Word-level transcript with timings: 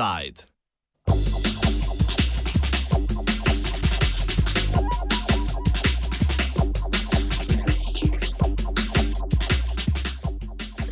Offside. 0.00 0.34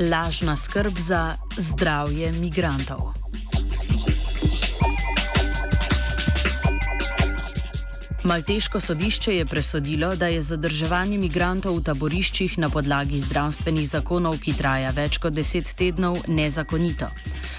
Lažna 0.01 0.57
skrb 0.57 0.99
za 0.99 1.37
zdravje 1.57 2.33
migrantov. 2.33 2.99
Malteško 8.25 8.81
sodišče 8.81 9.37
je 9.37 9.47
presodilo, 9.47 10.17
da 10.17 10.27
je 10.27 10.41
zadrževanje 10.41 11.19
migrantov 11.19 11.79
v 11.79 11.83
taboriščih 11.83 12.59
na 12.59 12.69
podlagi 12.69 13.21
zdravstvenih 13.21 13.89
zakonov, 13.89 14.37
ki 14.43 14.53
traja 14.53 14.91
več 14.93 15.17
kot 15.23 15.33
deset 15.33 15.73
tednov, 15.79 16.19
nezakonito. 16.29 17.09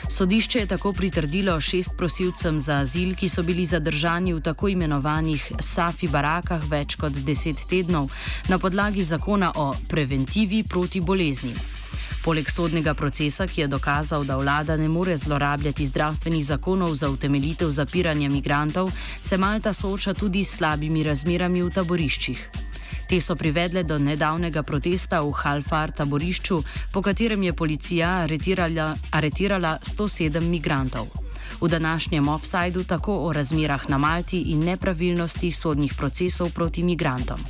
Sodišče 0.09 0.59
je 0.59 0.65
tako 0.65 0.93
pritrdilo 0.93 1.59
šest 1.61 1.91
prosilcem 1.97 2.59
za 2.59 2.75
azil, 2.81 3.15
ki 3.15 3.29
so 3.29 3.43
bili 3.43 3.65
zadržani 3.65 4.33
v 4.33 4.41
tako 4.41 4.67
imenovanih 4.67 5.51
Safi 5.59 6.07
barakah 6.07 6.63
več 6.69 6.95
kot 6.95 7.13
deset 7.13 7.61
tednov 7.69 8.09
na 8.49 8.57
podlagi 8.57 9.03
zakona 9.03 9.51
o 9.55 9.73
preventivi 9.89 10.63
proti 10.63 11.01
boleznim. 11.01 11.53
Poleg 12.23 12.49
sodnega 12.49 12.93
procesa, 12.93 13.47
ki 13.47 13.61
je 13.61 13.67
dokazal, 13.67 14.25
da 14.25 14.37
vlada 14.37 14.77
ne 14.77 14.89
more 14.89 15.17
zlorabljati 15.17 15.85
zdravstvenih 15.85 16.45
zakonov 16.45 16.95
za 16.95 17.09
utemeljitev 17.09 17.69
zapiranja 17.71 18.29
migrantov, 18.29 18.91
se 19.21 19.37
Malta 19.37 19.73
sooča 19.73 20.13
tudi 20.13 20.43
s 20.43 20.57
slabimi 20.57 21.03
razmerami 21.03 21.61
v 21.63 21.69
taboriščih. 21.69 22.68
Te 23.09 23.17
so 23.17 23.33
privedle 23.35 23.81
do 23.83 23.97
nedavnega 23.97 24.61
protesta 24.61 25.23
v 25.25 25.33
Halfar 25.33 25.89
taborišču, 25.97 26.59
po 26.93 27.01
katerem 27.01 27.41
je 27.43 27.53
policija 27.57 28.09
aretirala, 28.21 28.93
aretirala 29.09 29.79
107 29.81 30.45
migrantov. 30.45 31.09
V 31.57 31.67
današnjem 31.67 32.29
offsajdu 32.29 32.83
tako 32.83 33.17
o 33.25 33.33
razmerah 33.33 33.89
na 33.89 33.97
Malti 33.97 34.53
in 34.53 34.61
nepravilnosti 34.61 35.51
sodnih 35.51 35.93
procesov 35.97 36.53
proti 36.53 36.83
migrantom. 36.83 37.41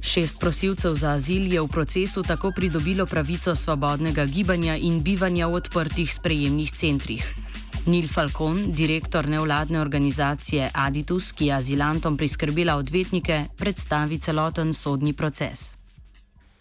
Šest 0.00 0.40
prosilcev 0.40 0.94
za 0.94 1.16
azil 1.16 1.52
je 1.52 1.60
v 1.60 1.68
procesu 1.68 2.22
tako 2.22 2.52
pridobilo 2.52 3.06
pravico 3.06 3.56
svobodnega 3.56 4.24
gibanja 4.24 4.76
in 4.76 5.00
bivanja 5.00 5.46
v 5.46 5.54
odprtih 5.54 6.14
sprejemnih 6.14 6.72
centrih. 6.72 7.49
Nil 7.90 8.06
Falcon, 8.08 8.56
direktor 8.70 9.26
nevladne 9.26 9.80
organizacije 9.80 10.68
Aditus, 10.74 11.32
ki 11.34 11.48
je 11.48 11.54
azilantom 11.54 12.16
priskrbela 12.16 12.76
odvetnike, 12.78 13.38
predstavi 13.58 14.18
celoten 14.26 14.70
sodni 14.80 15.12
proces. 15.12 15.74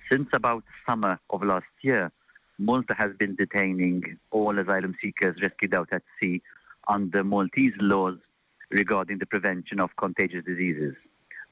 Since 0.09 0.33
about 0.33 0.63
summer 0.87 1.19
of 1.29 1.43
last 1.43 1.85
year, 1.85 2.09
Malta 2.57 2.95
has 2.97 3.11
been 3.19 3.35
detaining 3.35 4.17
all 4.31 4.57
asylum 4.57 4.95
seekers 5.01 5.37
rescued 5.45 5.75
out 5.77 5.93
at 5.93 6.03
sea 6.17 6.41
under 6.87 7.23
Maltese 7.23 7.77
laws 7.79 8.17
regarding 8.71 9.19
the 9.19 9.29
prevention 9.29 9.79
of 9.79 9.95
contagious 9.97 10.43
diseases. 10.45 10.95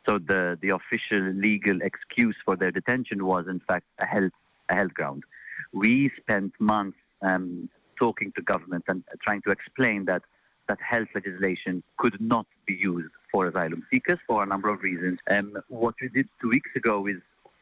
So 0.09 0.17
the, 0.17 0.57
the 0.63 0.73
official 0.79 1.21
legal 1.47 1.81
excuse 1.81 2.37
for 2.43 2.55
their 2.55 2.71
detention 2.71 3.25
was, 3.25 3.45
in 3.47 3.61
fact, 3.67 3.85
a 3.99 4.07
health, 4.07 4.37
a 4.69 4.75
health 4.75 4.93
ground. 4.95 5.23
We 5.71 6.11
spent 6.21 6.53
months 6.59 6.97
um, 7.21 7.69
talking 7.97 8.31
to 8.35 8.41
government 8.41 8.85
and 8.87 9.03
trying 9.23 9.41
to 9.43 9.51
explain 9.51 10.05
that 10.05 10.23
that 10.67 10.79
health 10.81 11.07
legislation 11.15 11.81
could 11.97 12.19
not 12.19 12.45
be 12.65 12.77
used 12.81 13.13
for 13.31 13.47
asylum 13.47 13.85
seekers 13.91 14.19
for 14.27 14.43
a 14.43 14.45
number 14.45 14.69
of 14.69 14.81
reasons. 14.81 15.17
Um, 15.29 15.57
what 15.69 15.95
we 16.01 16.09
did 16.09 16.27
two 16.41 16.49
weeks 16.49 16.69
ago 16.75 17.07
is 17.07 17.17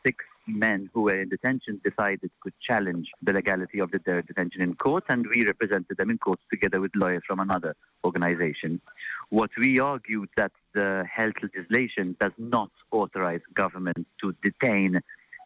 six 0.06 0.24
men 0.47 0.90
who 0.94 1.01
were 1.01 1.19
in 1.19 1.29
detention 1.29 1.81
decided 1.84 2.29
to 2.44 2.51
challenge 2.62 3.09
the 3.24 3.34
legality 3.34 3.79
of 3.79 3.91
their 4.06 4.22
detention 4.22 4.62
in 4.62 4.75
court, 4.75 5.03
and 5.09 5.25
we 5.34 5.45
represented 5.45 5.97
them 5.97 6.09
in 6.09 6.18
court 6.18 6.40
together 6.51 6.79
with 6.79 6.91
lawyers 6.95 7.24
from 7.28 7.40
another 7.40 7.75
organization. 8.03 8.79
What 9.29 9.50
we 9.57 9.79
argued 9.79 10.29
that 10.38 10.51
the 10.74 11.06
health 11.12 11.34
legislation 11.41 12.16
does 12.19 12.34
not 12.38 12.69
authorize 12.91 13.41
government 13.56 14.06
to 14.22 14.35
detain 14.44 15.01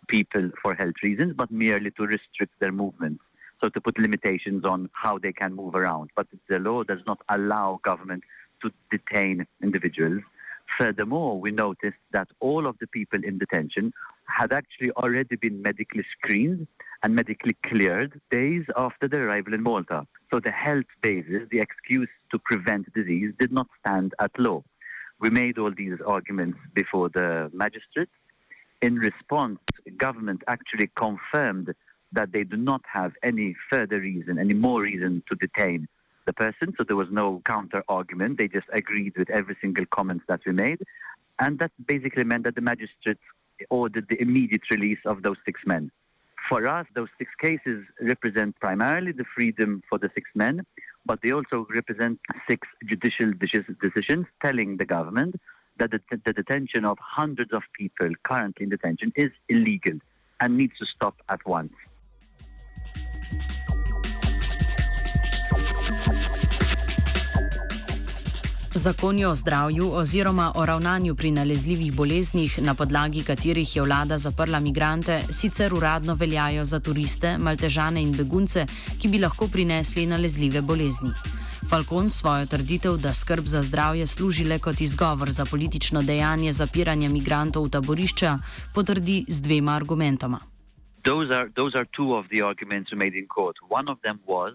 people 0.07 0.49
for 0.61 0.75
health 0.75 0.95
reasons, 1.03 1.33
but 1.35 1.51
merely 1.51 1.91
to 1.91 2.03
restrict 2.03 2.53
their 2.59 2.71
movements. 2.71 3.23
So 3.61 3.69
to 3.69 3.81
put 3.81 3.97
limitations 3.99 4.63
on 4.65 4.89
how 4.93 5.17
they 5.17 5.33
can 5.33 5.53
move 5.53 5.75
around. 5.75 6.11
But 6.15 6.27
the 6.47 6.59
law 6.59 6.83
does 6.83 7.01
not 7.05 7.19
allow 7.29 7.79
government 7.83 8.23
to 8.61 8.71
detain 8.91 9.45
individuals. 9.61 10.21
Furthermore, 10.77 11.39
we 11.39 11.51
noticed 11.51 11.97
that 12.11 12.27
all 12.39 12.67
of 12.67 12.77
the 12.79 12.87
people 12.87 13.23
in 13.23 13.37
detention 13.37 13.91
had 14.25 14.53
actually 14.53 14.91
already 14.91 15.35
been 15.35 15.61
medically 15.61 16.05
screened 16.17 16.67
and 17.01 17.15
medically 17.15 17.55
cleared 17.65 18.21
days 18.29 18.65
after 18.75 19.07
their 19.07 19.27
arrival 19.27 19.53
in 19.53 19.63
Malta. 19.63 20.05
So 20.31 20.39
the 20.39 20.51
health 20.51 20.85
basis, 21.01 21.47
the 21.51 21.59
excuse 21.59 22.09
to 22.31 22.39
prevent 22.39 22.93
disease, 22.93 23.33
did 23.39 23.51
not 23.51 23.67
stand 23.79 24.13
at 24.19 24.37
law. 24.37 24.63
We 25.19 25.29
made 25.29 25.57
all 25.57 25.71
these 25.71 25.97
arguments 26.05 26.59
before 26.73 27.09
the 27.09 27.49
magistrate. 27.53 28.09
In 28.81 28.95
response, 28.95 29.59
government 29.97 30.43
actually 30.47 30.89
confirmed 30.95 31.73
that 32.11 32.31
they 32.31 32.43
do 32.43 32.57
not 32.57 32.81
have 32.91 33.13
any 33.23 33.55
further 33.69 33.99
reason, 33.99 34.39
any 34.39 34.53
more 34.53 34.81
reason 34.81 35.23
to 35.29 35.35
detain 35.35 35.87
the 36.25 36.33
person. 36.33 36.73
So 36.77 36.83
there 36.83 36.95
was 36.95 37.07
no 37.11 37.41
counter 37.45 37.83
argument. 37.87 38.37
They 38.37 38.47
just 38.47 38.67
agreed 38.73 39.13
with 39.17 39.29
every 39.29 39.57
single 39.61 39.85
comment 39.87 40.21
that 40.27 40.41
we 40.45 40.53
made. 40.53 40.79
And 41.39 41.59
that 41.59 41.71
basically 41.85 42.23
meant 42.23 42.43
that 42.43 42.55
the 42.55 42.61
magistrate 42.61 43.17
ordered 43.69 44.07
the 44.09 44.21
immediate 44.21 44.61
release 44.71 44.99
of 45.05 45.23
those 45.23 45.37
six 45.45 45.61
men. 45.65 45.91
For 46.47 46.65
us, 46.67 46.87
those 46.95 47.09
six 47.17 47.31
cases 47.39 47.85
represent 48.01 48.59
primarily 48.59 49.11
the 49.11 49.25
freedom 49.35 49.83
for 49.89 49.99
the 49.99 50.09
six 50.15 50.29
men, 50.35 50.65
but 51.05 51.19
they 51.21 51.31
also 51.31 51.67
represent 51.73 52.19
six 52.47 52.67
judicial 52.85 53.33
decisions 53.81 54.25
telling 54.43 54.77
the 54.77 54.85
government 54.85 55.35
that 55.77 55.91
the, 55.91 55.99
the 56.25 56.33
detention 56.33 56.85
of 56.85 56.97
hundreds 56.99 57.53
of 57.53 57.63
people 57.73 58.09
currently 58.23 58.63
in 58.63 58.69
detention 58.69 59.11
is 59.15 59.31
illegal 59.47 59.99
and 60.39 60.57
needs 60.57 60.73
to 60.79 60.85
stop 60.85 61.15
at 61.29 61.45
once. 61.45 61.73
Zakoni 68.79 69.25
o 69.25 69.35
zdravju 69.35 69.91
oziroma 69.93 70.51
o 70.55 70.65
ravnanju 70.65 71.15
pri 71.15 71.31
nalezljivih 71.31 71.95
boleznih, 71.95 72.59
na 72.63 72.73
podlagi 72.73 73.23
katerih 73.23 73.75
je 73.75 73.81
vlada 73.81 74.17
zaprla 74.17 74.59
migrante, 74.59 75.17
sicer 75.29 75.73
uradno 75.73 76.13
veljajo 76.13 76.65
za 76.65 76.79
turiste, 76.79 77.37
maltežane 77.37 78.01
in 78.01 78.13
begunce, 78.15 78.65
ki 79.01 79.07
bi 79.07 79.19
lahko 79.19 79.47
prinesli 79.47 80.05
nalezljive 80.05 80.61
bolezni. 80.61 81.11
Falcon 81.69 82.09
svojo 82.09 82.45
trditev, 82.45 82.95
da 82.97 83.13
skrb 83.13 83.45
za 83.45 83.61
zdravje 83.61 84.07
služi 84.07 84.45
le 84.45 84.59
kot 84.59 84.81
izgovor 84.81 85.29
za 85.29 85.45
politično 85.45 86.01
dejanje 86.01 86.53
zapiranja 86.53 87.09
migrantov 87.09 87.67
v 87.67 87.69
taborišča, 87.69 88.37
potrdi 88.75 89.25
z 89.27 89.41
dvema 89.41 89.75
argumentoma. 89.75 90.39
Those 91.03 91.35
are, 91.35 91.51
those 91.55 91.75
are 91.75 91.87
two 91.97 92.15
of 92.15 92.25
the 92.31 92.45
arguments 92.45 92.91
made 92.95 93.19
in 93.19 93.27
court. 93.27 93.55
One 93.69 93.91
of 93.91 93.97
them 94.01 94.19
was 94.27 94.53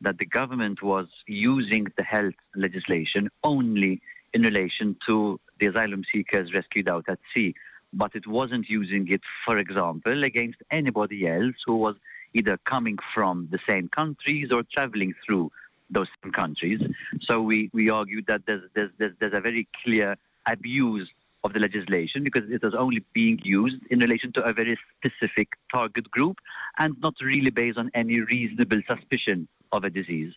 that 0.00 0.18
the 0.18 0.26
government 0.26 0.82
was 0.82 1.06
using 1.26 1.86
the 1.96 2.04
health 2.04 2.34
legislation 2.54 3.28
only 3.42 4.00
in 4.34 4.42
relation 4.42 4.96
to 5.08 5.40
the 5.60 5.68
asylum 5.68 6.02
seekers 6.12 6.52
rescued 6.52 6.88
out 6.90 7.04
at 7.08 7.18
sea, 7.34 7.54
but 7.92 8.14
it 8.14 8.26
wasn't 8.26 8.68
using 8.68 9.08
it, 9.08 9.22
for 9.46 9.56
example, 9.56 10.24
against 10.24 10.58
anybody 10.70 11.26
else 11.26 11.54
who 11.64 11.76
was 11.76 11.96
either 12.34 12.58
coming 12.64 12.98
from 13.14 13.48
the 13.50 13.58
same 13.68 13.88
countries 13.88 14.48
or 14.52 14.62
traveling 14.74 15.14
through 15.24 15.50
those 15.88 16.08
same 16.22 16.32
countries. 16.32 16.80
So 17.22 17.40
we, 17.40 17.70
we 17.72 17.88
argued 17.88 18.26
that 18.26 18.42
there's, 18.46 18.68
there's, 18.74 18.90
there's, 18.98 19.12
there's 19.18 19.34
a 19.34 19.40
very 19.40 19.66
clear 19.82 20.16
abuse 20.46 21.08
of 21.46 21.52
the 21.52 21.60
legislation 21.60 22.24
because 22.24 22.42
it 22.50 22.62
was 22.62 22.74
only 22.74 23.02
being 23.14 23.38
used 23.42 23.80
in 23.90 24.00
relation 24.00 24.32
to 24.32 24.42
a 24.42 24.52
very 24.52 24.76
specific 24.96 25.48
target 25.72 26.10
group 26.10 26.36
and 26.78 26.94
not 27.00 27.14
really 27.22 27.50
based 27.50 27.78
on 27.78 27.90
any 27.94 28.20
reasonable 28.20 28.82
suspicion 28.90 29.48
of 29.72 29.84
a 29.84 29.90
disease. 29.90 30.32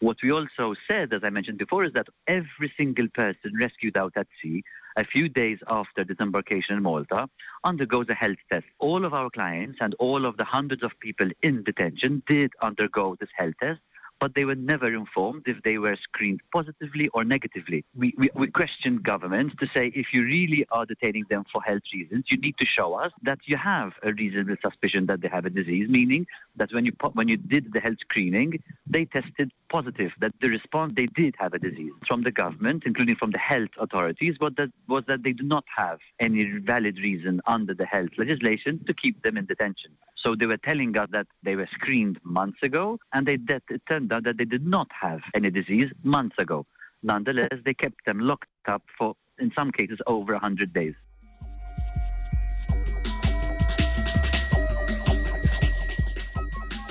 What 0.00 0.18
we 0.22 0.30
also 0.30 0.74
said, 0.90 1.12
as 1.12 1.22
I 1.24 1.30
mentioned 1.30 1.58
before, 1.58 1.86
is 1.86 1.92
that 1.94 2.08
every 2.26 2.72
single 2.76 3.08
person 3.14 3.52
rescued 3.58 3.96
out 3.96 4.12
at 4.16 4.26
sea 4.42 4.62
a 4.96 5.04
few 5.04 5.28
days 5.28 5.58
after 5.68 6.04
disembarkation 6.04 6.76
in 6.76 6.82
Malta 6.82 7.28
undergoes 7.64 8.06
a 8.10 8.14
health 8.14 8.42
test. 8.50 8.66
All 8.78 9.04
of 9.06 9.14
our 9.14 9.30
clients 9.30 9.78
and 9.80 9.94
all 9.98 10.26
of 10.26 10.36
the 10.36 10.44
hundreds 10.44 10.82
of 10.82 10.90
people 11.00 11.30
in 11.42 11.62
detention 11.62 12.22
did 12.26 12.50
undergo 12.60 13.16
this 13.20 13.30
health 13.38 13.54
test 13.62 13.80
but 14.22 14.36
they 14.36 14.44
were 14.44 14.54
never 14.54 14.94
informed 14.94 15.42
if 15.46 15.60
they 15.64 15.78
were 15.78 15.96
screened 15.96 16.40
positively 16.54 17.08
or 17.08 17.24
negatively. 17.24 17.84
We, 17.96 18.14
we, 18.16 18.30
we 18.36 18.46
questioned 18.46 19.02
governments 19.02 19.56
to 19.58 19.66
say 19.74 19.90
if 19.96 20.06
you 20.12 20.22
really 20.22 20.64
are 20.70 20.86
detaining 20.86 21.24
them 21.28 21.42
for 21.52 21.60
health 21.60 21.82
reasons, 21.92 22.26
you 22.28 22.36
need 22.36 22.56
to 22.58 22.66
show 22.66 22.94
us 22.94 23.10
that 23.24 23.40
you 23.46 23.56
have 23.56 23.90
a 24.04 24.12
reasonable 24.12 24.54
suspicion 24.62 25.06
that 25.06 25.22
they 25.22 25.28
have 25.28 25.44
a 25.44 25.50
disease, 25.50 25.88
meaning 25.88 26.24
that 26.54 26.72
when 26.72 26.86
you, 26.86 26.92
when 27.14 27.26
you 27.26 27.36
did 27.36 27.72
the 27.72 27.80
health 27.80 27.96
screening, 28.02 28.62
they 28.86 29.06
tested 29.06 29.50
positive, 29.68 30.12
that 30.20 30.32
the 30.40 30.50
response 30.50 30.92
they 30.94 31.06
did 31.06 31.34
have 31.40 31.52
a 31.52 31.58
disease. 31.58 31.90
From 32.06 32.22
the 32.22 32.30
government, 32.30 32.84
including 32.86 33.16
from 33.16 33.32
the 33.32 33.38
health 33.38 33.70
authorities, 33.80 34.36
was 34.40 34.52
that, 34.56 34.70
was 34.86 35.02
that 35.08 35.24
they 35.24 35.32
do 35.32 35.42
not 35.42 35.64
have 35.76 35.98
any 36.20 36.44
valid 36.60 36.96
reason 36.98 37.40
under 37.46 37.74
the 37.74 37.86
health 37.86 38.10
legislation 38.18 38.84
to 38.86 38.94
keep 38.94 39.20
them 39.24 39.36
in 39.36 39.46
detention. 39.46 39.90
So 40.24 40.36
they 40.38 40.46
were 40.46 40.58
telling 40.58 40.96
us 40.96 41.08
that 41.12 41.26
they 41.42 41.56
were 41.56 41.68
screened 41.74 42.18
months 42.22 42.58
ago, 42.62 42.98
and 43.12 43.26
they, 43.26 43.36
that 43.48 43.62
it 43.68 43.82
turned 43.90 44.12
out 44.12 44.24
that 44.24 44.38
they 44.38 44.44
did 44.44 44.66
not 44.66 44.88
have 45.00 45.20
any 45.34 45.50
disease 45.50 45.90
months 46.04 46.36
ago. 46.38 46.64
Nonetheless, 47.02 47.50
they 47.64 47.74
kept 47.74 48.04
them 48.06 48.20
locked 48.20 48.46
up 48.68 48.82
for, 48.96 49.14
in 49.38 49.50
some 49.56 49.72
cases, 49.72 49.98
over 50.06 50.32
100 50.32 50.72
days. 50.72 50.94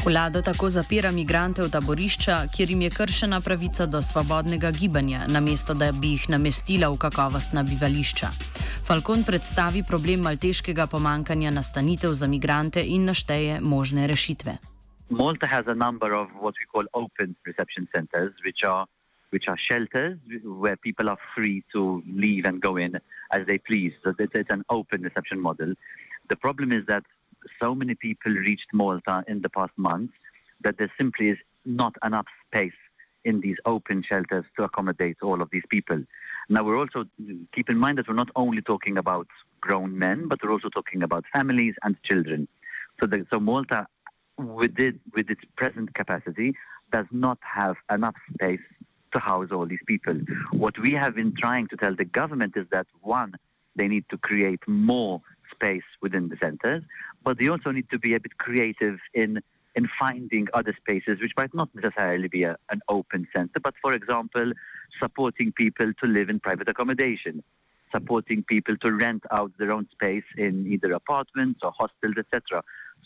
Vlada 0.05 0.41
tako 0.41 0.69
zapira 0.69 1.11
migrante 1.11 1.61
v 1.61 1.69
taborišča, 1.69 2.35
kjer 2.55 2.69
jim 2.69 2.81
je 2.81 2.89
kršena 2.89 3.37
pravica 3.41 3.85
do 3.85 4.01
svobodnega 4.01 4.71
gibanja, 4.71 5.27
namesto 5.27 5.73
da 5.77 5.91
bi 5.91 6.15
jih 6.15 6.25
namestila 6.33 6.89
v 6.89 6.97
kakovostna 6.97 7.61
bivališča. 7.63 8.31
Falcon 8.87 9.21
predstavi 9.23 9.83
problem 9.87 10.25
malteškega 10.25 10.87
pomankanja 10.87 11.51
nastanitev 11.51 12.17
za 12.17 12.27
migrante 12.27 12.81
in 12.81 13.05
našteje 13.05 13.59
možne 13.61 14.07
rešitve. 14.07 14.57
Malta 15.09 15.47
has 15.47 15.67
a 15.67 15.75
number 15.75 16.17
of 16.17 16.27
what 16.41 16.57
we 16.57 16.65
call 16.73 16.85
open 16.93 17.35
reception 17.45 17.87
centers, 17.93 18.33
which 18.45 18.65
are 18.65 18.85
which 19.29 19.47
are 19.47 19.59
shelters 19.69 20.17
where 20.43 20.77
people 20.77 21.09
are 21.09 21.21
free 21.35 21.63
to 21.71 22.01
leave 22.23 22.49
and 22.49 22.59
go 22.59 22.77
in 22.77 22.95
as 23.31 23.45
they 23.47 23.59
please. 23.69 23.93
So 24.03 24.09
it's, 24.17 24.33
it's 24.33 24.49
an 24.49 24.63
open 24.69 25.03
reception 25.03 25.39
model. 25.39 25.73
The 26.29 26.35
problem 26.35 26.71
is 26.71 26.85
that 26.87 27.03
so 27.61 27.75
many 27.75 27.95
people 27.95 28.31
reached 28.31 28.67
Malta 28.73 29.23
in 29.27 29.41
the 29.41 29.49
past 29.49 29.71
months 29.77 30.13
that 30.63 30.77
there 30.77 30.91
simply 30.97 31.29
is 31.29 31.37
not 31.65 31.95
enough 32.03 32.25
space 32.47 32.73
in 33.23 33.39
these 33.41 33.57
open 33.65 34.03
shelters 34.07 34.45
to 34.57 34.63
accommodate 34.63 35.17
all 35.21 35.41
of 35.41 35.49
these 35.51 35.63
people. 35.69 36.01
Now, 36.49 36.63
we're 36.63 36.77
also, 36.77 37.05
keep 37.53 37.69
in 37.69 37.77
mind 37.77 37.97
that 37.97 38.07
we're 38.07 38.15
not 38.15 38.29
only 38.35 38.61
talking 38.61 38.97
about 38.97 39.27
grown 39.59 39.97
men, 39.97 40.27
but 40.27 40.39
we're 40.43 40.51
also 40.51 40.69
talking 40.69 41.03
about 41.03 41.23
families 41.33 41.75
and 41.83 41.95
children. 42.03 42.47
So, 42.99 43.07
the, 43.07 43.25
so 43.31 43.39
Malta, 43.39 43.87
with, 44.37 44.79
it, 44.79 44.95
with 45.15 45.29
its 45.29 45.41
present 45.55 45.93
capacity, 45.93 46.55
does 46.91 47.05
not 47.11 47.37
have 47.41 47.75
enough 47.91 48.15
space 48.33 48.59
to 49.13 49.19
house 49.19 49.49
all 49.51 49.65
these 49.65 49.79
people. 49.87 50.19
What 50.51 50.77
we 50.79 50.93
have 50.93 51.15
been 51.15 51.33
trying 51.37 51.67
to 51.67 51.77
tell 51.77 51.95
the 51.95 52.05
government 52.05 52.53
is 52.55 52.65
that 52.71 52.87
one, 53.01 53.33
they 53.75 53.87
need 53.87 54.05
to 54.09 54.17
create 54.17 54.59
more 54.67 55.21
space 55.53 55.83
within 56.01 56.29
the 56.29 56.37
centers, 56.41 56.83
but 57.23 57.37
they 57.39 57.47
also 57.47 57.71
need 57.71 57.89
to 57.89 57.99
be 57.99 58.13
a 58.13 58.19
bit 58.19 58.37
creative 58.37 58.97
in 59.13 59.41
in 59.75 59.87
finding 59.99 60.47
other 60.53 60.75
spaces 60.77 61.17
which 61.21 61.31
might 61.37 61.53
not 61.53 61.69
necessarily 61.73 62.27
be 62.27 62.43
a, 62.43 62.57
an 62.71 62.81
open 62.89 63.25
center, 63.33 63.59
but 63.63 63.73
for 63.81 63.93
example, 63.93 64.51
supporting 65.01 65.51
people 65.53 65.93
to 66.01 66.09
live 66.09 66.29
in 66.29 66.41
private 66.41 66.67
accommodation, 66.67 67.41
supporting 67.93 68.43
people 68.43 68.75
to 68.77 68.91
rent 68.91 69.23
out 69.31 69.51
their 69.57 69.71
own 69.71 69.87
space 69.91 70.25
in 70.37 70.67
either 70.67 70.91
apartments 70.91 71.61
or 71.63 71.71
hostels, 71.71 72.15
etc. 72.17 72.63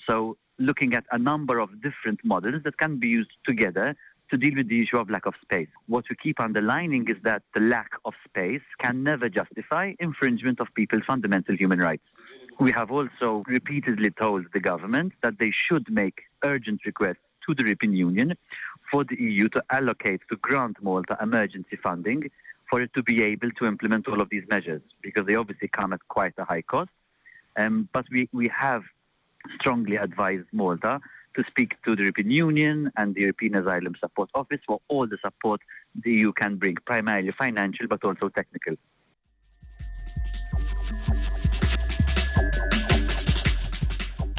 So, 0.09 0.38
looking 0.57 0.94
at 0.94 1.06
a 1.11 1.19
number 1.19 1.59
of 1.59 1.69
different 1.81 2.19
models 2.23 2.63
that 2.63 2.77
can 2.77 2.97
be 2.97 3.09
used 3.09 3.31
together 3.47 3.95
to 4.31 4.38
deal 4.38 4.56
with 4.56 4.69
the 4.69 4.81
issue 4.81 4.97
of 4.97 5.09
lack 5.09 5.25
of 5.25 5.33
space. 5.41 5.68
What 5.88 6.06
we 6.09 6.15
keep 6.15 6.39
underlining 6.39 7.07
is 7.09 7.18
that 7.23 7.44
the 7.53 7.61
lack 7.61 7.91
of 8.06 8.13
space 8.27 8.61
can 8.81 9.03
never 9.03 9.29
justify 9.29 9.94
infringement 10.00 10.59
of 10.59 10.68
people's 10.75 11.03
fundamental 11.06 11.56
human 11.56 11.79
rights. 11.79 12.03
We 12.60 12.72
have 12.72 12.90
also 12.90 13.44
repeatedly 13.48 14.12
told 14.12 14.46
the 14.54 14.60
government 14.60 15.13
that 15.24 15.40
they 15.40 15.52
should 15.52 15.90
make 15.90 16.22
urgent 16.44 16.86
requests 16.86 17.18
to 17.46 17.54
the 17.54 17.63
European 17.63 17.94
Union 17.94 18.38
for 18.90 19.04
the 19.04 19.19
EU 19.19 19.50
to 19.50 19.63
allocate, 19.72 20.22
to 20.30 20.38
grant 20.38 20.81
Malta 20.81 21.18
emergency 21.22 21.78
funding 21.81 22.30
for 22.69 22.81
it 22.81 22.92
to 22.96 23.04
be 23.04 23.24
able 23.24 23.52
to 23.52 23.66
implement 23.66 24.07
all 24.07 24.22
of 24.22 24.30
these 24.30 24.44
measures 24.50 24.81
because 25.02 25.25
they 25.28 25.36
obviously 25.36 25.68
come 25.68 25.94
at 25.94 26.00
quite 26.07 26.34
a 26.38 26.46
high 26.46 26.62
cost. 26.62 26.90
Um, 27.57 27.90
but 27.94 28.06
we, 28.12 28.30
we 28.34 28.50
have 28.57 28.84
strongly 29.60 29.98
advised 29.98 30.48
Malta 30.52 31.00
to 31.36 31.44
speak 31.48 31.75
to 31.84 31.96
the 31.96 32.04
European 32.04 32.31
Union 32.31 32.92
and 32.98 33.13
the 33.13 33.22
European 33.22 33.56
Asylum 33.56 33.96
Support 34.00 34.30
Office 34.34 34.62
for 34.66 34.80
all 34.88 35.07
the 35.07 35.18
support 35.22 35.62
the 36.04 36.12
EU 36.12 36.31
can 36.31 36.56
bring, 36.56 36.75
primarily 36.86 37.31
financial 37.38 37.88
but 37.88 38.04
also 38.04 38.30
technical. 38.30 38.75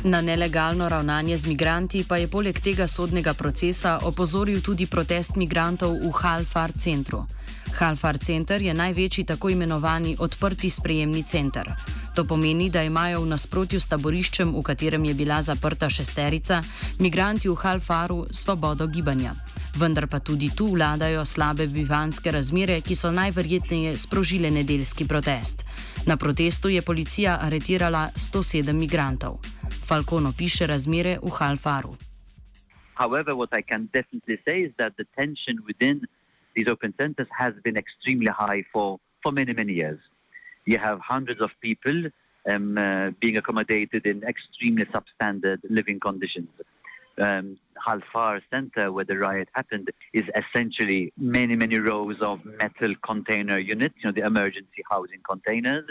Na 0.06 0.20
nelegalno 0.22 0.88
ravnanje 0.88 1.36
z 1.36 1.46
migranti 1.46 2.04
pa 2.04 2.16
je 2.16 2.28
poleg 2.30 2.60
tega 2.60 2.86
sodnega 2.86 3.34
procesa 3.34 3.98
opozoril 4.06 4.60
tudi 4.62 4.86
protest 4.86 5.34
migrantov 5.34 5.98
v 5.98 6.12
Halfar 6.14 6.70
centru. 6.78 7.26
Halfar 7.74 8.18
center 8.18 8.62
je 8.62 8.74
največji 8.74 9.24
tako 9.24 9.50
imenovani 9.50 10.14
odprti 10.18 10.70
sprejemni 10.70 11.22
center. 11.22 11.74
To 12.14 12.24
pomeni, 12.24 12.70
da 12.70 12.82
imajo 12.86 13.24
v 13.24 13.32
nasprotju 13.34 13.80
s 13.80 13.90
taboriščem, 13.90 14.54
v 14.54 14.62
katerem 14.62 15.04
je 15.04 15.14
bila 15.14 15.42
zaprta 15.42 15.90
šesterica, 15.90 16.62
migranti 16.98 17.48
v 17.48 17.58
Halfaru 17.58 18.26
svobodo 18.30 18.86
gibanja. 18.86 19.34
Vendar 19.74 20.06
pa 20.06 20.20
tudi 20.20 20.54
tu 20.54 20.70
vladajo 20.70 21.24
slabe 21.24 21.66
bivanske 21.66 22.30
razmere, 22.30 22.80
ki 22.80 22.94
so 22.94 23.10
najverjetneje 23.10 23.98
sprožile 23.98 24.50
nedeljski 24.50 25.04
protest. 25.04 25.64
Na 26.06 26.16
protestu 26.16 26.68
je 26.68 26.82
policija 26.82 27.40
aretirala 27.42 28.08
107 28.14 28.72
migrantov. 28.72 29.55
Falcono 29.86 30.32
piše 30.36 30.66
razmere 30.66 31.18
v 31.22 31.30
Halfaru. 31.38 31.96
However, 32.94 33.34
what 33.34 33.52
I 33.52 33.62
can 33.62 33.88
definitely 33.92 34.38
say 34.46 34.56
is 34.66 34.72
that 34.78 34.92
the 34.96 35.06
tension 35.18 35.56
within 35.66 35.96
these 36.54 36.68
open 36.74 36.92
centers 37.00 37.28
has 37.30 37.52
been 37.62 37.76
extremely 37.76 38.32
high 38.42 38.62
for, 38.72 38.98
for 39.22 39.32
many, 39.32 39.52
many 39.52 39.74
years. 39.74 40.00
You 40.64 40.78
have 40.78 40.98
hundreds 41.00 41.40
of 41.40 41.50
people 41.60 41.96
um, 42.50 42.78
uh, 42.78 43.10
being 43.20 43.36
accommodated 43.36 44.06
in 44.06 44.24
extremely 44.24 44.86
substandard 44.94 45.60
living 45.68 46.00
conditions. 46.00 46.48
Um, 47.18 47.58
Halfar 47.86 48.40
Center, 48.52 48.92
where 48.92 49.04
the 49.04 49.18
riot 49.18 49.48
happened, 49.52 49.90
is 50.12 50.24
essentially 50.34 51.12
many, 51.16 51.54
many 51.56 51.78
rows 51.78 52.16
of 52.20 52.44
metal 52.44 52.94
container 53.02 53.58
units, 53.58 53.94
you 53.98 54.04
know, 54.06 54.12
the 54.12 54.26
emergency 54.26 54.82
housing 54.90 55.20
containers, 55.28 55.84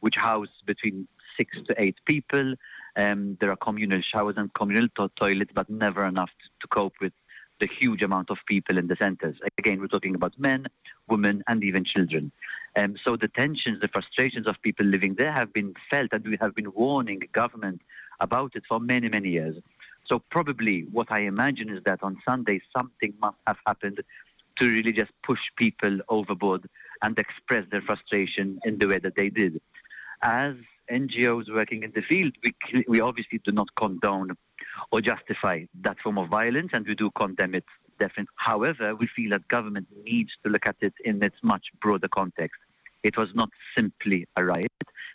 which 0.00 0.16
house 0.16 0.48
between 0.64 1.06
six 1.38 1.56
to 1.68 1.74
eight 1.78 1.96
people. 2.06 2.54
Um, 2.96 3.36
there 3.40 3.50
are 3.50 3.56
communal 3.56 4.00
showers 4.02 4.34
and 4.36 4.52
communal 4.54 4.88
to- 4.96 5.10
toilets, 5.18 5.52
but 5.54 5.68
never 5.70 6.04
enough 6.04 6.30
to, 6.30 6.48
to 6.60 6.68
cope 6.68 6.94
with 7.00 7.12
the 7.60 7.68
huge 7.80 8.02
amount 8.02 8.28
of 8.30 8.38
people 8.46 8.76
in 8.76 8.88
the 8.88 8.96
centers. 9.00 9.36
Again, 9.58 9.80
we're 9.80 9.86
talking 9.86 10.14
about 10.14 10.38
men, 10.38 10.66
women, 11.08 11.42
and 11.46 11.62
even 11.62 11.84
children. 11.84 12.32
Um, 12.76 12.96
so 13.04 13.16
the 13.16 13.28
tensions, 13.28 13.80
the 13.80 13.88
frustrations 13.88 14.46
of 14.46 14.56
people 14.62 14.84
living 14.84 15.14
there 15.14 15.32
have 15.32 15.52
been 15.52 15.74
felt, 15.90 16.08
and 16.12 16.24
we 16.24 16.36
have 16.40 16.54
been 16.54 16.72
warning 16.72 17.20
government 17.32 17.80
about 18.20 18.52
it 18.54 18.64
for 18.68 18.80
many, 18.80 19.08
many 19.08 19.30
years. 19.30 19.56
So 20.10 20.22
probably 20.30 20.86
what 20.90 21.08
I 21.10 21.22
imagine 21.22 21.70
is 21.70 21.82
that 21.84 22.02
on 22.02 22.18
Sunday 22.28 22.60
something 22.76 23.14
must 23.20 23.36
have 23.46 23.58
happened 23.66 24.02
to 24.60 24.66
really 24.66 24.92
just 24.92 25.12
push 25.22 25.40
people 25.56 26.00
overboard 26.08 26.68
and 27.02 27.18
express 27.18 27.64
their 27.70 27.82
frustration 27.82 28.60
in 28.64 28.78
the 28.78 28.88
way 28.88 28.98
that 28.98 29.14
they 29.16 29.28
did. 29.28 29.60
As 30.22 30.54
NGOs 30.90 31.52
working 31.52 31.82
in 31.82 31.92
the 31.94 32.02
field, 32.02 32.32
we, 32.42 32.84
we 32.88 33.00
obviously 33.00 33.40
do 33.44 33.52
not 33.52 33.68
condone 33.76 34.30
or 34.90 35.00
justify 35.00 35.64
that 35.82 35.98
form 36.00 36.18
of 36.18 36.28
violence, 36.28 36.70
and 36.72 36.86
we 36.86 36.94
do 36.94 37.10
condemn 37.16 37.54
it 37.54 37.64
definitely. 37.98 38.32
However, 38.36 38.94
we 38.94 39.08
feel 39.14 39.30
that 39.30 39.46
government 39.48 39.86
needs 40.04 40.30
to 40.44 40.50
look 40.50 40.66
at 40.66 40.76
it 40.80 40.94
in 41.04 41.22
its 41.22 41.36
much 41.42 41.66
broader 41.80 42.08
context. 42.08 42.60
It 43.02 43.16
was 43.16 43.28
not 43.34 43.50
simply 43.76 44.26
a 44.36 44.44
riot, 44.44 44.72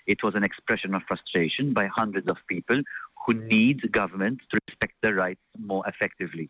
it 0.07 0.23
was 0.23 0.35
an 0.35 0.43
expression 0.43 0.93
of 0.93 1.03
frustration 1.07 1.73
by 1.73 1.87
hundreds 1.87 2.27
of 2.27 2.37
people 2.49 2.81
who 3.25 3.33
need 3.33 3.91
government 3.91 4.39
to 4.51 4.59
respect 4.67 4.93
their 5.01 5.15
rights 5.15 5.41
more 5.57 5.83
effectively. 5.87 6.49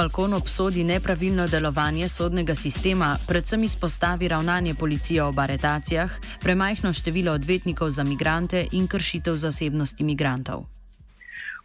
Falcon 0.00 0.32
obsodi 0.32 0.80
nepravilno 0.84 1.44
delovanje 1.46 2.06
sodnega 2.08 2.54
sistema, 2.54 3.18
predvsem 3.28 3.64
izpostavi 3.64 4.28
ravnanje 4.28 4.72
policije 4.80 5.22
ob 5.22 5.38
aretacijah, 5.38 6.10
premajhno 6.40 6.92
število 6.92 7.32
odvetnikov 7.36 7.90
za 7.90 8.04
migrante 8.04 8.62
in 8.72 8.86
kršitev 8.88 9.36
zasebnosti 9.36 10.04
migrantov. 10.04 10.64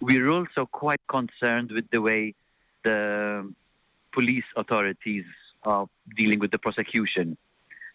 We're 0.02 0.28
also 0.28 0.68
quite 0.82 1.04
concerned 1.08 1.72
with 1.72 1.88
the 1.96 2.02
way 2.08 2.34
the 2.84 3.00
police 4.12 4.50
authorities 4.58 5.26
are 5.64 5.88
dealing 6.18 6.42
with 6.42 6.52
the 6.52 6.60
prosecution. 6.60 7.38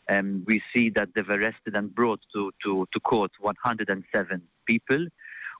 Um, 0.09 0.45
we 0.49 0.63
see 0.73 0.89
that 0.97 1.09
they've 1.15 1.35
arrested 1.39 1.77
and 1.77 1.95
brought 1.95 2.21
to, 2.33 2.51
to, 2.65 2.89
to 2.93 3.01
court 3.01 3.33
107 3.41 4.41
people. 4.65 5.07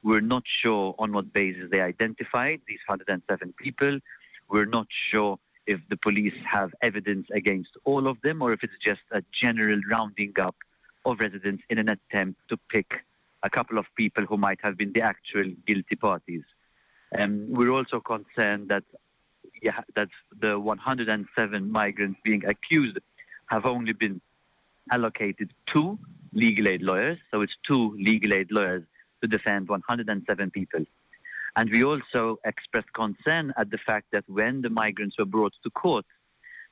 We're 0.03 0.25
not 0.35 0.45
sure 0.63 0.95
on 0.99 1.13
what 1.13 1.35
basis 1.35 1.69
they 1.71 1.83
identified 1.83 2.61
these 2.67 2.81
107 2.89 3.53
people. 3.59 4.01
We're 4.51 4.67
not 4.67 4.87
sure 5.13 5.39
if 5.67 5.81
the 5.89 5.97
police 5.97 6.35
have 6.51 6.71
evidence 6.83 7.29
against 7.33 7.71
all 7.85 8.09
of 8.09 8.17
them 8.23 8.43
or 8.43 8.53
if 8.53 8.65
it's 8.65 8.79
just 8.85 9.01
a 9.13 9.23
general 9.43 9.81
rounding 9.91 10.35
up 10.41 10.57
of 11.05 11.21
residents 11.21 11.63
in 11.71 11.79
an 11.79 11.89
attempt 11.89 12.41
to 12.49 12.57
pick 12.69 13.05
a 13.43 13.51
couple 13.51 13.79
of 13.79 13.87
people 13.97 14.25
who 14.27 14.37
might 14.37 14.59
have 14.63 14.77
been 14.77 14.93
the 14.93 15.03
actual 15.03 15.45
guilty 15.67 15.97
parties. 15.97 16.43
Um, 17.17 17.47
we're 17.49 17.71
also 17.71 18.01
concerned 18.01 18.69
that 18.69 18.85
yeah, 19.63 19.81
that 19.95 20.09
the 20.41 20.59
107 20.59 21.71
migrants 21.71 22.19
being 22.25 22.45
accused 22.47 22.99
have 23.47 23.67
only 23.67 23.93
been 23.93 24.21
allocated 24.91 25.53
two 25.73 25.99
legal 26.33 26.69
aid 26.69 26.83
lawyers, 26.83 27.19
so 27.31 27.43
it's 27.43 27.53
two 27.67 27.97
legal 27.99 28.33
aid 28.35 28.49
lawyers 28.51 28.83
to 29.23 29.29
defend 29.29 29.69
107 29.69 30.51
people. 30.51 30.85
And 31.57 31.71
we 31.71 31.83
also 31.85 32.39
expressed 32.45 32.93
concern 32.93 33.53
at 33.57 33.71
the 33.71 33.79
fact 33.79 34.07
that 34.13 34.25
when 34.29 34.63
the 34.63 34.71
migrants 34.71 35.17
were 35.19 35.25
brought 35.25 35.53
to 35.65 35.71
court, 35.71 36.05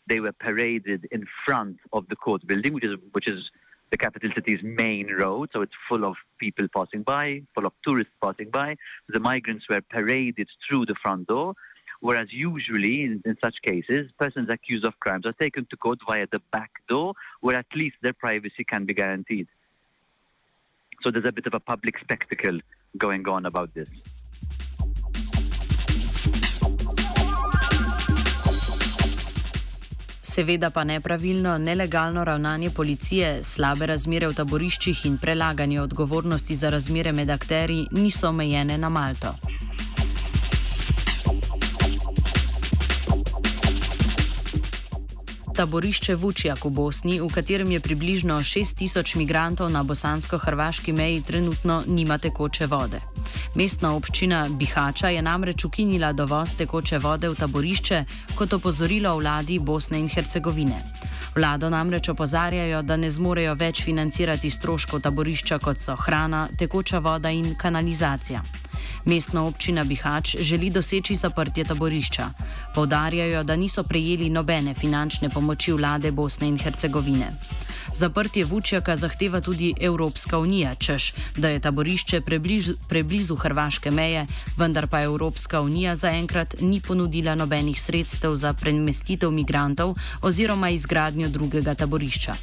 they 0.09 0.21
were 0.21 0.33
paraded 0.33 1.07
in 1.11 1.27
front 1.45 1.79
of 1.93 2.09
the 2.09 2.17
court 2.17 2.47
building, 2.47 2.73
which 2.75 2.87
is 2.87 2.95
which 3.13 3.29
is 3.29 3.51
the 3.91 3.97
capital 3.97 4.31
city's 4.35 4.63
main 4.63 5.09
road, 5.19 5.49
so 5.53 5.63
it's 5.63 5.73
full 5.89 6.05
of 6.05 6.15
people 6.39 6.67
passing 6.75 7.03
by, 7.03 7.43
full 7.55 7.67
of 7.67 7.73
tourists 7.87 8.13
passing 8.23 8.51
by. 8.51 8.77
The 9.09 9.21
migrants 9.21 9.67
were 9.69 9.81
paraded 9.81 10.49
through 10.69 10.87
the 10.87 10.95
front 11.03 11.27
door, 11.27 11.55
whereas 12.01 12.29
usually 12.31 13.03
in, 13.05 13.23
in, 13.25 13.37
such 13.43 13.57
cases, 13.63 14.11
persons 14.19 14.49
accused 14.51 14.85
of 14.85 14.99
crimes 15.01 15.25
are 15.25 15.33
taken 15.33 15.67
to 15.71 15.77
court 15.77 15.99
via 16.07 16.27
the 16.31 16.41
back 16.53 16.71
door, 16.89 17.15
where 17.41 17.57
at 17.57 17.67
least 17.75 17.97
their 18.03 18.13
privacy 18.13 18.65
can 18.65 18.85
be 18.85 18.95
guaranteed. 18.95 19.49
So 21.03 21.11
there's 21.11 21.25
a 21.25 21.33
bit 21.33 21.47
of 21.47 21.55
a 21.55 21.61
public 21.61 21.99
spectacle 21.99 22.61
going 22.99 23.27
on 23.29 23.47
about 23.47 23.73
this. 23.75 23.89
Seveda 30.39 30.71
pa 30.71 30.85
nepravilno, 30.85 31.59
nelegalno 31.59 32.25
ravnanje 32.25 32.71
policije, 32.71 33.41
slabe 33.43 33.87
razmere 33.87 34.29
v 34.31 34.37
taboriščih 34.39 35.01
in 35.11 35.17
prelaganje 35.19 35.81
odgovornosti 35.83 36.55
za 36.55 36.71
razmere 36.71 37.13
med 37.13 37.31
akteri 37.31 37.87
niso 37.91 38.29
omejene 38.29 38.79
na 38.79 38.89
Malto. 38.89 39.35
taborišče 45.59 46.15
Vučjak 46.15 46.65
v 46.65 46.71
Bosni, 46.71 47.17
v 47.21 47.27
katerem 47.35 47.73
je 47.75 47.81
približno 47.81 48.37
6000 48.39 49.17
migrantov 49.19 49.71
na 49.75 49.83
bosansko-hrvaški 49.83 50.93
meji, 50.95 51.23
trenutno 51.27 51.83
nima 51.87 52.19
tekoče 52.19 52.67
vode. 52.67 53.01
Mestna 53.55 53.95
občina 53.97 54.47
Bihača 54.51 55.09
je 55.09 55.23
namreč 55.23 55.65
ukinila 55.65 56.13
dovoz 56.13 56.55
tekoče 56.55 56.99
vode 56.99 57.29
v 57.29 57.35
taborišče 57.35 58.05
kot 58.35 58.53
opozorilo 58.53 59.17
vladi 59.17 59.59
Bosne 59.59 59.99
in 59.99 60.09
Hercegovine. 60.09 60.83
Vlado 61.37 61.71
namreč 61.71 62.09
opozarjajo, 62.09 62.83
da 62.83 62.97
ne 62.97 63.11
zmorejo 63.11 63.55
več 63.55 63.83
financirati 63.85 64.51
stroškov 64.51 65.01
taborišča, 65.01 65.59
kot 65.59 65.81
so 65.81 65.97
hrana, 65.97 66.49
tekoča 66.59 66.99
voda 66.99 67.31
in 67.31 67.55
kanalizacija. 67.55 68.43
Mestna 69.05 69.45
občina 69.45 69.85
Bihač 69.85 70.37
želi 70.41 70.71
doseči 70.71 71.15
zaprtje 71.15 71.65
taborišča. 71.65 72.31
Povdarjajo, 72.75 73.45
da 73.45 73.57
niso 73.57 73.83
prejeli 73.83 74.31
nobene 74.31 74.75
finančne 74.75 75.31
pomoči 75.31 75.73
vlade 75.73 76.11
Bosne 76.11 76.49
in 76.49 76.59
Hercegovine. 76.59 77.33
Zaprtje 77.93 78.45
Vučjaka 78.45 78.97
zahteva 78.97 79.41
tudi 79.41 79.75
Evropska 79.81 80.39
unija, 80.39 80.75
češ, 80.75 81.13
da 81.37 81.49
je 81.49 81.61
taborišče 81.61 82.21
prebližu, 82.21 82.75
preblizu 82.89 83.37
hrvaške 83.37 83.91
meje, 83.91 84.27
vendar 84.57 84.87
pa 84.87 85.03
Evropska 85.03 85.61
unija 85.61 85.97
zaenkrat 85.97 86.57
ni 86.61 86.81
ponudila 86.81 87.35
nobenih 87.35 87.81
sredstev 87.81 88.37
za 88.37 88.53
premestitev 88.53 89.31
migrantov 89.31 89.97
oziroma 90.23 90.71
izgradnjo 90.71 91.29
drugega 91.29 91.75
taborišča. 91.75 92.35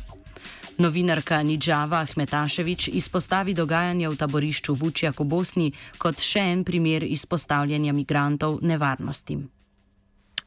Novinarka 0.77 1.43
Nidžava 1.43 2.01
Ahmetaševič 2.03 2.87
izpostavi 2.87 3.53
dogajanje 3.53 4.09
v 4.09 4.15
taborišču 4.15 4.73
Vučjak 4.73 5.19
v 5.19 5.23
Bosni 5.23 5.71
kot 5.97 6.19
še 6.19 6.39
en 6.51 6.63
primer 6.63 7.03
izpostavljanja 7.03 7.93
migrantov 7.93 8.59
nevarnostim. 8.61 9.54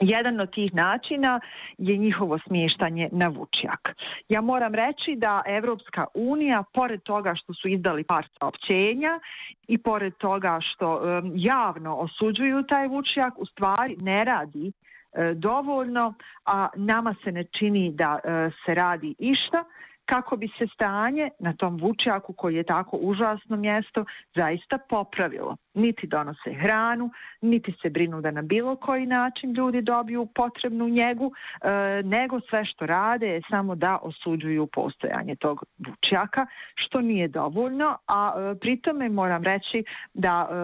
Jedan 0.01 0.41
od 0.41 0.55
tih 0.55 0.75
načina 0.75 1.41
je 1.79 1.97
njihovo 1.97 2.39
smještanje 2.39 3.09
na 3.13 3.29
Vučjak. 3.29 3.97
Ja 4.29 4.41
moram 4.41 4.75
reći 4.75 5.15
da 5.17 5.43
Evropska 5.47 6.05
unija, 6.15 6.63
pored 6.73 7.03
toga 7.03 7.35
što 7.35 7.55
su 7.55 7.69
izdali 7.69 8.05
par 8.05 8.27
saopćenja 8.39 9.21
i 9.69 9.79
pored 9.79 10.15
toga 10.15 10.59
što 10.63 10.97
um, 10.97 11.33
javno 11.35 11.97
osuđuju 11.97 12.63
taj 12.63 12.89
Vučjak, 12.89 13.39
u 13.39 13.47
stvari 13.47 13.97
ne 14.01 14.25
radi 14.25 14.73
e, 15.13 15.35
dovoljno, 15.35 16.15
a 16.45 16.69
nama 16.77 17.15
se 17.25 17.33
ne 17.33 17.45
čini 17.45 17.93
da 17.93 18.19
e, 18.25 18.51
se 18.67 18.75
radi 18.75 19.15
išta 19.19 19.65
kako 20.09 20.37
bi 20.37 20.49
se 20.59 20.67
stanje 20.75 21.31
na 21.39 21.53
tom 21.53 21.77
Vučjaku 21.77 22.33
koji 22.33 22.55
je 22.55 22.63
tako 22.63 22.97
užasno 22.97 23.57
mjesto 23.57 24.05
zaista 24.35 24.79
popravilo. 24.89 25.57
Niti 25.75 26.07
donose 26.07 26.53
hranu, 26.63 27.11
niti 27.41 27.75
se 27.83 27.91
brinu 27.91 28.21
da 28.21 28.31
na 28.31 28.43
bilo 28.43 28.77
koji 28.77 29.07
način 29.07 29.53
ljudi 29.53 29.83
dobiju 29.83 30.27
potrebnu 30.35 30.89
njegu, 30.89 31.33
e, 31.33 32.03
nego 32.03 32.41
sve 32.41 32.65
što 32.65 32.87
rade 32.87 33.27
je 33.27 33.43
samo 33.51 33.75
da 33.75 33.99
osuđuju 34.03 34.67
postojanje 34.67 35.37
tog 35.37 35.65
vučjaka, 35.79 36.47
što 36.75 37.01
nije 37.01 37.29
dovoljno, 37.29 37.97
a 38.07 38.35
e, 38.37 38.59
pritome 38.61 39.09
moram 39.09 39.45
reći 39.45 39.85
da 40.15 40.49
e, 40.51 40.55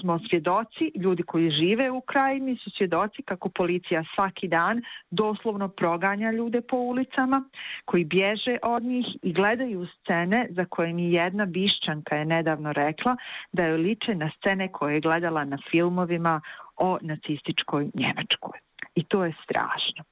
smo 0.00 0.18
svjedoci, 0.30 0.92
ljudi 0.94 1.22
koji 1.22 1.50
žive 1.50 1.90
u 1.90 2.00
krajini 2.00 2.56
su 2.56 2.70
svjedoci 2.70 3.22
kako 3.22 3.48
policija 3.48 4.04
svaki 4.14 4.48
dan 4.48 4.82
doslovno 5.10 5.68
proganja 5.68 6.32
ljude 6.32 6.60
po 6.60 6.76
ulicama, 6.76 7.44
koji 7.84 8.04
bježe 8.04 8.45
od 8.62 8.82
njih 8.82 9.06
i 9.22 9.32
gledaju 9.32 9.86
scene 9.86 10.46
za 10.50 10.64
koje 10.64 10.92
mi 10.92 11.12
jedna 11.12 11.44
bišćanka 11.46 12.16
je 12.16 12.24
nedavno 12.24 12.72
rekla 12.72 13.16
da 13.52 13.62
je 13.62 13.76
liče 13.76 14.14
na 14.14 14.30
scene 14.36 14.72
koje 14.72 14.94
je 14.94 15.00
gledala 15.00 15.44
na 15.44 15.58
filmovima 15.70 16.40
o 16.76 16.98
nacističkoj 17.00 17.90
Njemačkoj. 17.94 18.58
I 18.94 19.04
to 19.04 19.24
je 19.24 19.32
strašno. 19.44 20.04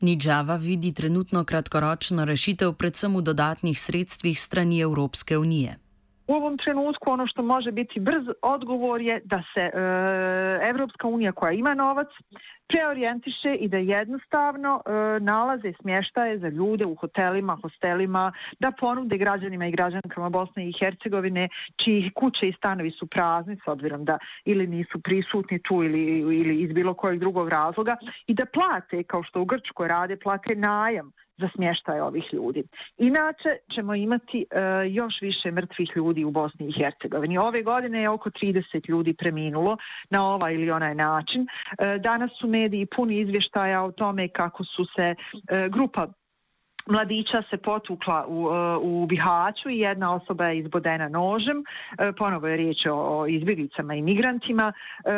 Nidžava 0.00 0.56
vidi 0.56 0.94
trenutno 0.94 1.44
kratkoročno 1.44 2.24
rešitev 2.24 2.72
predvsem 2.72 3.16
v 3.16 3.22
dodatnih 3.22 3.80
sredstvih 3.80 4.40
strani 4.40 4.80
Evropske 4.80 5.38
unije. 5.38 5.76
U 6.30 6.34
ovom 6.34 6.58
trenutku 6.58 7.10
ono 7.10 7.26
što 7.26 7.42
može 7.42 7.72
biti 7.72 8.00
brz 8.00 8.24
odgovor 8.42 9.00
je 9.00 9.20
da 9.24 9.42
se 9.54 9.60
e, 9.60 9.70
Evropska 10.70 11.08
unija 11.08 11.32
koja 11.32 11.52
ima 11.52 11.74
novac 11.74 12.08
preorijentiše 12.68 13.54
i 13.54 13.68
da 13.68 13.76
jednostavno 13.76 14.80
e, 14.80 14.90
nalaze 15.20 15.72
smještaje 15.80 16.38
za 16.38 16.48
ljude 16.48 16.86
u 16.86 16.94
hotelima, 16.94 17.58
hostelima, 17.62 18.32
da 18.60 18.70
ponude 18.80 19.18
građanima 19.18 19.66
i 19.66 19.70
građankama 19.70 20.28
Bosne 20.28 20.68
i 20.68 20.74
Hercegovine 20.80 21.48
čiji 21.76 22.10
kuće 22.14 22.48
i 22.48 22.52
stanovi 22.52 22.90
su 22.90 23.06
prazni 23.06 23.56
s 23.64 23.68
obzirom 23.68 24.04
da 24.04 24.18
ili 24.44 24.66
nisu 24.66 25.00
prisutni 25.00 25.62
tu 25.62 25.82
ili, 25.84 26.18
ili 26.18 26.60
iz 26.62 26.72
bilo 26.72 26.94
kojeg 26.94 27.20
drugog 27.20 27.48
razloga 27.48 27.96
i 28.26 28.34
da 28.34 28.44
plate 28.46 29.02
kao 29.02 29.22
što 29.22 29.40
u 29.40 29.44
Grčkoj 29.44 29.88
rade, 29.88 30.16
plate 30.16 30.54
najam 30.54 31.12
za 31.40 31.48
smještaj 31.54 32.00
ovih 32.00 32.24
ljudi. 32.32 32.64
Inače 32.98 33.50
ćemo 33.74 33.94
imati 33.94 34.38
e, 34.50 34.60
još 34.88 35.14
više 35.20 35.50
mrtvih 35.50 35.90
ljudi 35.96 36.24
u 36.24 36.30
Bosni 36.30 36.68
i 36.68 36.72
Hercegovini. 36.72 37.38
Ove 37.38 37.62
godine 37.62 38.00
je 38.00 38.10
oko 38.10 38.30
30 38.30 38.88
ljudi 38.88 39.14
preminulo 39.14 39.76
na 40.10 40.26
ovaj 40.26 40.54
ili 40.54 40.70
onaj 40.70 40.94
način. 40.94 41.46
E, 41.46 41.98
danas 41.98 42.30
su 42.40 42.48
mediji 42.48 42.86
puni 42.96 43.20
izvještaja 43.20 43.82
o 43.82 43.92
tome 43.92 44.28
kako 44.28 44.64
su 44.64 44.84
se 44.96 45.14
e, 45.14 45.68
grupa 45.68 46.06
mladića 46.86 47.42
se 47.50 47.56
potukla 47.56 48.26
u, 48.28 48.48
e, 48.48 48.76
u 48.82 49.06
Bihaću 49.06 49.70
i 49.70 49.78
jedna 49.78 50.14
osoba 50.14 50.44
je 50.44 50.58
izbodena 50.58 51.08
nožem. 51.08 51.64
E, 51.98 52.12
ponovo 52.12 52.46
je 52.46 52.56
riječ 52.56 52.86
o, 52.86 52.94
o 52.94 53.26
izbjeglicama 53.26 53.94
i 53.94 54.02
migrantima. 54.02 54.72
E, 54.72 55.12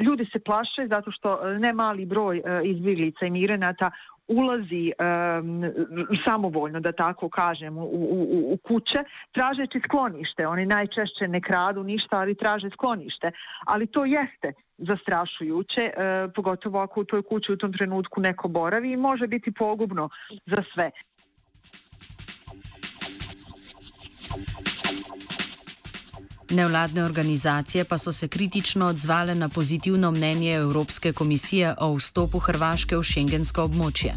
ljudi 0.00 0.24
se 0.32 0.38
plaše 0.38 0.86
zato 0.90 1.10
što 1.10 1.40
ne 1.58 1.72
mali 1.72 2.06
broj 2.06 2.36
e, 2.38 2.42
izbjeglica 2.64 3.26
i 3.26 3.30
migranata 3.30 3.90
ulazi 4.28 4.92
um, 4.92 5.64
samovoljno, 6.24 6.80
da 6.80 6.92
tako 6.92 7.28
kažem, 7.28 7.78
u, 7.78 7.82
u, 7.82 8.52
u 8.52 8.56
kuće, 8.56 8.98
tražeći 9.32 9.80
sklonište. 9.84 10.46
Oni 10.46 10.66
najčešće 10.66 11.28
ne 11.28 11.40
kradu 11.40 11.82
ništa, 11.82 12.18
ali 12.18 12.34
traže 12.34 12.70
sklonište. 12.70 13.30
Ali 13.66 13.86
to 13.86 14.04
jeste 14.04 14.52
zastrašujuće, 14.78 15.80
e, 15.80 15.92
pogotovo 16.34 16.78
ako 16.80 17.00
u 17.00 17.04
toj 17.04 17.22
kući 17.22 17.52
u 17.52 17.56
tom 17.56 17.72
trenutku 17.72 18.20
neko 18.20 18.48
boravi 18.48 18.92
i 18.92 18.96
može 18.96 19.26
biti 19.26 19.52
pogubno 19.52 20.08
za 20.46 20.62
sve. 20.74 20.90
Nevladne 26.50 27.04
organizacije 27.04 27.84
pa 27.84 27.98
so 27.98 28.12
se 28.12 28.28
kritično 28.28 28.86
odzvale 28.86 29.34
na 29.34 29.48
pozitivno 29.48 30.10
mnenje 30.10 30.54
Evropske 30.54 31.12
komisije 31.12 31.74
o 31.80 31.94
vstopu 31.94 32.38
Hrvaške 32.38 32.96
v 32.96 33.02
šengensko 33.02 33.66
območje. 33.68 34.14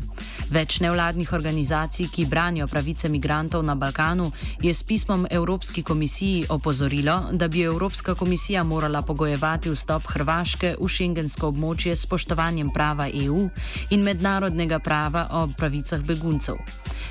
Več 0.49 0.79
nevladnih 0.79 1.33
organizacij, 1.33 2.07
ki 2.07 2.25
branijo 2.25 2.67
pravice 2.67 3.09
migrantov 3.09 3.65
na 3.67 3.75
Balkanu, 3.75 4.31
je 4.61 4.73
s 4.73 4.83
pismom 4.83 5.27
Evropski 5.29 5.83
komisiji 5.83 6.45
opozorilo, 6.49 7.17
da 7.31 7.47
bi 7.47 7.61
Evropska 7.61 8.15
komisija 8.15 8.63
morala 8.63 9.01
pogojevati 9.01 9.69
vstop 9.69 10.07
Hrvaške 10.07 10.75
v 10.79 10.87
šengensko 10.87 11.51
območje 11.51 11.95
s 11.95 12.07
spoštovanjem 12.07 12.71
prava 12.73 13.09
EU 13.25 13.49
in 13.89 14.07
mednarodnega 14.07 14.79
prava 14.79 15.27
o 15.31 15.47
pravicah 15.57 15.99
beguncev. 15.99 16.55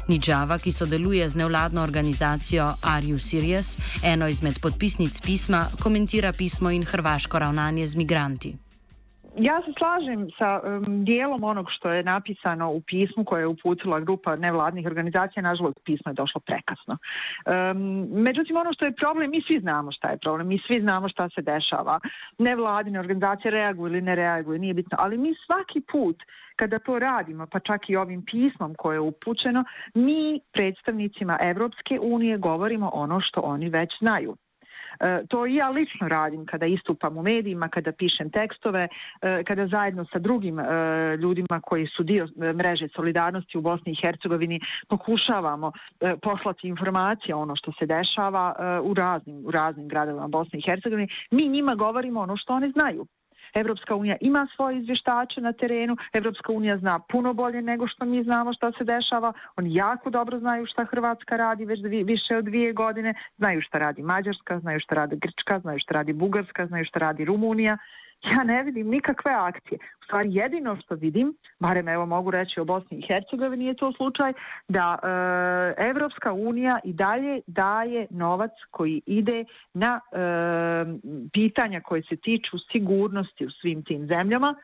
Nidžava, 0.08 0.58
ki 0.58 0.72
sodeluje 0.72 1.28
z 1.28 1.36
nevladno 1.36 1.82
organizacijo 1.82 2.72
Are 2.82 3.06
You 3.06 3.18
Serious, 3.18 3.78
eno 4.04 4.28
izmed 4.28 4.60
podpisnic 4.62 5.20
pisma, 5.20 5.66
komentira 5.82 6.32
pismo 6.32 6.70
in 6.70 6.84
hrvaško 6.84 7.38
ravnanje 7.38 7.86
z 7.86 7.96
migranti. 7.96 8.56
Ja 9.38 9.62
se 9.64 9.72
slažem 9.78 10.30
sa 10.38 10.60
um, 10.60 11.04
dijelom 11.04 11.44
onog 11.44 11.66
što 11.70 11.90
je 11.90 12.02
napisano 12.02 12.70
u 12.70 12.80
pismu 12.80 13.24
koje 13.24 13.40
je 13.42 13.46
uputila 13.46 14.00
grupa 14.00 14.36
nevladnih 14.36 14.86
organizacija, 14.86 15.42
nažalost 15.42 15.78
pismo 15.84 16.10
je 16.10 16.14
došlo 16.14 16.40
prekasno. 16.40 16.96
Um, 16.96 18.08
međutim, 18.22 18.56
ono 18.56 18.72
što 18.72 18.84
je 18.84 18.96
problem, 18.96 19.30
mi 19.30 19.42
svi 19.42 19.60
znamo 19.60 19.92
šta 19.92 20.08
je 20.10 20.18
problem, 20.18 20.48
mi 20.48 20.58
svi 20.66 20.80
znamo 20.80 21.08
šta 21.08 21.28
se 21.34 21.42
dešava. 21.42 22.00
Nevladine 22.38 23.00
organizacije 23.00 23.50
reaguju 23.50 23.92
ili 23.92 24.00
ne 24.00 24.14
reaguju, 24.14 24.58
nije 24.58 24.74
bitno, 24.74 24.96
ali 25.00 25.18
mi 25.18 25.34
svaki 25.46 25.80
put 25.92 26.22
kada 26.60 26.78
to 26.78 26.98
radimo, 26.98 27.46
pa 27.46 27.58
čak 27.60 27.90
i 27.90 27.96
ovim 27.96 28.24
pismom 28.24 28.74
koje 28.74 28.96
je 28.96 29.00
upućeno, 29.00 29.64
mi 29.94 30.40
predstavnicima 30.52 31.38
Evropske 31.40 31.98
unije 32.00 32.38
govorimo 32.38 32.90
ono 32.92 33.20
što 33.20 33.40
oni 33.40 33.68
već 33.68 33.90
znaju. 34.00 34.36
E, 35.00 35.22
to 35.28 35.46
i 35.46 35.54
ja 35.54 35.70
lično 35.70 36.08
radim 36.08 36.46
kada 36.46 36.66
istupam 36.66 37.18
u 37.18 37.22
medijima, 37.22 37.68
kada 37.68 37.92
pišem 37.92 38.30
tekstove, 38.30 38.88
e, 39.22 39.44
kada 39.44 39.66
zajedno 39.66 40.04
sa 40.12 40.18
drugim 40.18 40.58
e, 40.58 40.64
ljudima 41.16 41.60
koji 41.60 41.86
su 41.86 42.02
dio 42.02 42.24
e, 42.24 42.52
mreže 42.52 42.88
solidarnosti 42.96 43.58
u 43.58 43.60
Bosni 43.60 43.92
i 43.92 44.00
Hercegovini 44.02 44.60
pokušavamo 44.88 45.72
e, 45.72 46.16
poslati 46.22 46.68
informacije 46.68 47.34
ono 47.34 47.56
što 47.56 47.72
se 47.78 47.86
dešava 47.86 48.54
e, 48.58 48.80
u 48.80 48.94
raznim, 48.94 49.46
u 49.46 49.50
raznim 49.50 49.88
gradovima 49.88 50.28
Bosne 50.28 50.58
i 50.58 50.62
Hercegovine. 50.70 51.08
Mi 51.30 51.48
njima 51.48 51.74
govorimo 51.74 52.20
ono 52.20 52.36
što 52.36 52.52
oni 52.52 52.70
znaju. 52.70 53.06
Evropska 53.54 53.94
unija 53.94 54.16
ima 54.20 54.46
svoje 54.56 54.78
izvještače 54.78 55.40
na 55.40 55.52
terenu, 55.52 55.96
Evropska 56.12 56.52
unija 56.52 56.78
zna 56.78 56.98
puno 56.98 57.32
bolje 57.34 57.62
nego 57.62 57.86
što 57.86 58.04
mi 58.04 58.24
znamo 58.24 58.52
šta 58.52 58.72
se 58.78 58.84
dešava, 58.84 59.32
oni 59.56 59.74
jako 59.74 60.10
dobro 60.10 60.38
znaju 60.38 60.66
šta 60.66 60.84
Hrvatska 60.84 61.36
radi 61.36 61.64
već 61.64 61.80
više 62.04 62.36
od 62.36 62.44
dvije 62.44 62.72
godine, 62.72 63.14
znaju 63.38 63.62
šta 63.62 63.78
radi 63.78 64.02
Mađarska, 64.02 64.60
znaju 64.60 64.80
šta 64.80 64.94
radi 64.94 65.16
Grčka, 65.16 65.60
znaju 65.60 65.78
šta 65.78 65.94
radi 65.94 66.12
Bugarska, 66.12 66.66
znaju 66.66 66.84
šta 66.84 66.98
radi 66.98 67.24
Rumunija, 67.24 67.78
ja 68.32 68.44
ne 68.44 68.62
vidim 68.62 68.88
nikakve 68.88 69.32
akcije. 69.32 69.78
U 70.00 70.04
stvari 70.04 70.34
jedino 70.34 70.76
što 70.84 70.94
vidim, 70.94 71.34
barem 71.58 71.88
evo 71.88 72.06
mogu 72.06 72.30
reći 72.30 72.60
o 72.60 72.64
Bosni 72.64 72.98
i 72.98 73.06
Hercegovini 73.12 73.64
je 73.64 73.76
to 73.76 73.92
slučaj, 73.92 74.32
da 74.68 74.98
e, 75.02 75.88
Evropska 75.88 76.32
unija 76.32 76.78
i 76.84 76.92
dalje 76.92 77.40
daje 77.46 78.06
novac 78.10 78.50
koji 78.70 79.02
ide 79.06 79.44
na 79.74 80.00
e, 80.00 80.18
pitanja 81.32 81.80
koje 81.80 82.02
se 82.02 82.16
tiču 82.16 82.58
sigurnosti 82.72 83.46
u 83.46 83.50
svim 83.50 83.84
tim 83.84 84.06
zemljama, 84.06 84.54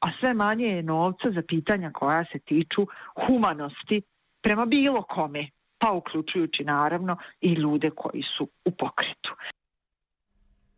a 0.00 0.06
sve 0.20 0.34
manje 0.34 0.66
je 0.66 0.82
novca 0.82 1.30
za 1.30 1.42
pitanja 1.48 1.90
koja 1.94 2.24
se 2.32 2.38
tiču 2.38 2.86
humanosti 3.26 4.02
prema 4.42 4.66
bilo 4.66 5.02
kome, 5.02 5.48
pa 5.78 5.92
uključujući 5.92 6.64
naravno 6.64 7.16
i 7.40 7.52
ljude 7.52 7.90
koji 7.90 8.22
su 8.36 8.48
u 8.64 8.70
pokretu. 8.70 9.34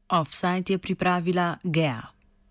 Offside 0.08 0.72
je 0.72 0.78
pripravila 0.78 1.56
Gea. 1.62 2.14